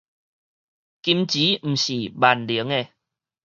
[0.03, 0.17] 金錢毋是萬
[2.47, 2.73] 能的